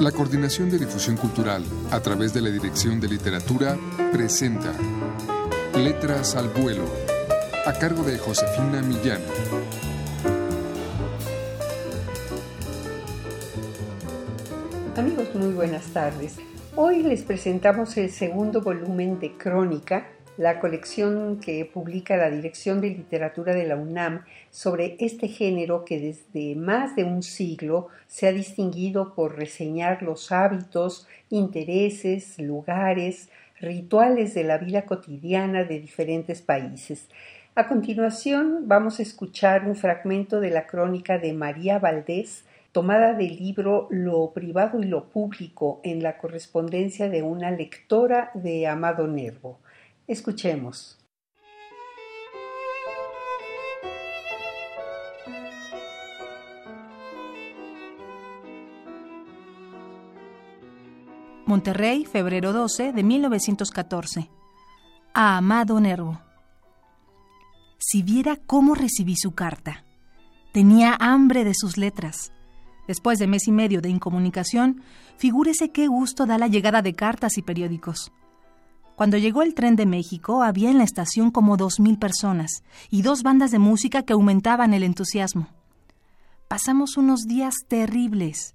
[0.00, 3.78] La Coordinación de Difusión Cultural, a través de la Dirección de Literatura,
[4.12, 4.74] presenta
[5.74, 6.84] Letras al Vuelo,
[7.64, 9.22] a cargo de Josefina Millán.
[14.98, 16.36] Amigos, muy buenas tardes.
[16.74, 22.90] Hoy les presentamos el segundo volumen de Crónica, la colección que publica la Dirección de
[22.90, 28.32] Literatura de la UNAM sobre este género que desde más de un siglo se ha
[28.32, 33.30] distinguido por reseñar los hábitos, intereses, lugares,
[33.60, 37.08] rituales de la vida cotidiana de diferentes países.
[37.54, 43.36] A continuación vamos a escuchar un fragmento de la crónica de María Valdés, tomada del
[43.36, 49.58] libro Lo privado y lo público en la correspondencia de una lectora de Amado Nervo.
[50.06, 50.96] Escuchemos.
[61.44, 64.30] Monterrey, febrero 12 de 1914.
[65.12, 66.20] A Amado Nervo.
[67.78, 69.84] Si viera cómo recibí su carta.
[70.52, 72.32] Tenía hambre de sus letras.
[72.86, 74.82] Después de mes y medio de incomunicación,
[75.16, 78.12] figúrese qué gusto da la llegada de cartas y periódicos.
[78.96, 83.02] Cuando llegó el tren de México, había en la estación como dos mil personas y
[83.02, 85.48] dos bandas de música que aumentaban el entusiasmo.
[86.48, 88.54] Pasamos unos días terribles.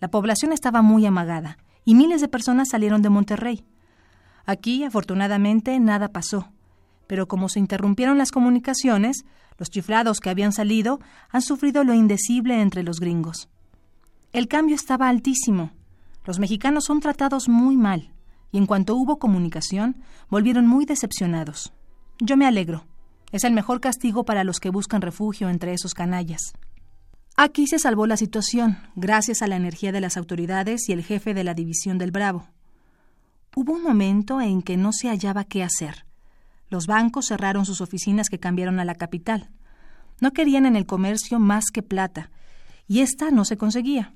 [0.00, 3.64] La población estaba muy amagada y miles de personas salieron de Monterrey.
[4.44, 6.48] Aquí, afortunadamente, nada pasó.
[7.06, 9.24] Pero como se interrumpieron las comunicaciones,
[9.56, 10.98] los chiflados que habían salido
[11.30, 13.48] han sufrido lo indecible entre los gringos.
[14.32, 15.70] El cambio estaba altísimo.
[16.24, 18.15] Los mexicanos son tratados muy mal
[18.52, 19.96] y en cuanto hubo comunicación,
[20.28, 21.72] volvieron muy decepcionados.
[22.18, 22.84] Yo me alegro.
[23.32, 26.54] Es el mejor castigo para los que buscan refugio entre esos canallas.
[27.36, 31.34] Aquí se salvó la situación, gracias a la energía de las autoridades y el jefe
[31.34, 32.48] de la división del Bravo.
[33.54, 36.06] Hubo un momento en que no se hallaba qué hacer.
[36.68, 39.50] Los bancos cerraron sus oficinas que cambiaron a la capital.
[40.20, 42.30] No querían en el comercio más que plata,
[42.86, 44.12] y esta no se conseguía.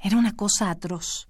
[0.00, 1.27] Era una cosa atroz.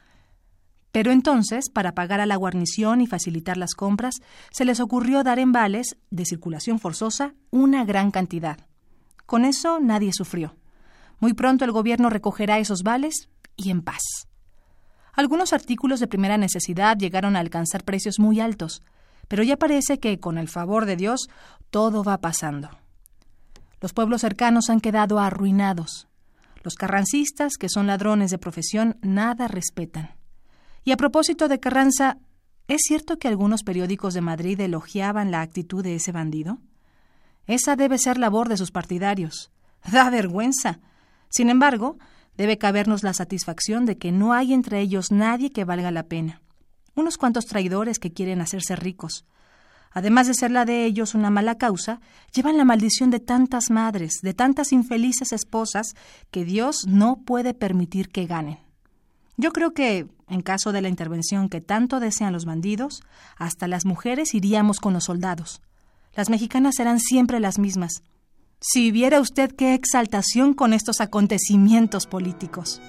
[0.92, 4.16] Pero entonces, para pagar a la guarnición y facilitar las compras,
[4.50, 8.58] se les ocurrió dar en vales, de circulación forzosa, una gran cantidad.
[9.26, 10.56] Con eso nadie sufrió.
[11.20, 14.28] Muy pronto el gobierno recogerá esos vales y en paz.
[15.12, 18.82] Algunos artículos de primera necesidad llegaron a alcanzar precios muy altos,
[19.26, 21.28] pero ya parece que, con el favor de Dios,
[21.70, 22.70] todo va pasando.
[23.80, 26.08] Los pueblos cercanos han quedado arruinados.
[26.62, 30.17] Los carrancistas, que son ladrones de profesión, nada respetan.
[30.88, 32.16] Y a propósito de Carranza,
[32.66, 36.60] ¿es cierto que algunos periódicos de Madrid elogiaban la actitud de ese bandido?
[37.46, 39.50] Esa debe ser labor de sus partidarios.
[39.92, 40.80] Da vergüenza.
[41.28, 41.98] Sin embargo,
[42.38, 46.40] debe cabernos la satisfacción de que no hay entre ellos nadie que valga la pena.
[46.94, 49.26] Unos cuantos traidores que quieren hacerse ricos.
[49.90, 52.00] Además de ser la de ellos una mala causa,
[52.32, 55.88] llevan la maldición de tantas madres, de tantas infelices esposas,
[56.30, 58.56] que Dios no puede permitir que ganen.
[59.36, 63.02] Yo creo que, en caso de la intervención que tanto desean los bandidos,
[63.36, 65.62] hasta las mujeres iríamos con los soldados.
[66.14, 68.02] Las mexicanas serán siempre las mismas.
[68.60, 72.80] Si viera usted qué exaltación con estos acontecimientos políticos.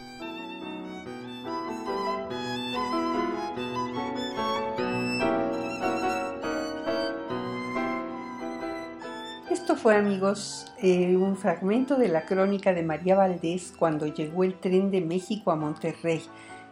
[9.51, 14.59] Esto fue, amigos, eh, un fragmento de la crónica de María Valdés cuando llegó el
[14.59, 16.23] tren de México a Monterrey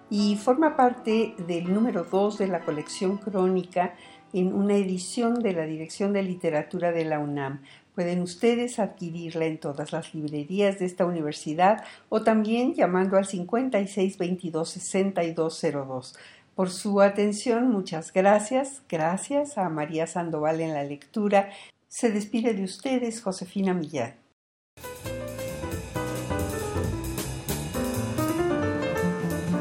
[0.10, 3.96] y forma parte del número 2 de la colección crónica
[4.34, 7.62] en una edición de la Dirección de Literatura de la UNAM.
[7.96, 14.18] Pueden ustedes adquirirla en todas las librerías de esta universidad o también llamando al 56
[14.18, 16.16] 22 6202.
[16.56, 18.84] Por su atención, muchas gracias.
[18.90, 21.50] Gracias a María Sandoval en la lectura.
[21.88, 24.27] Se despide de ustedes Josefina Millán.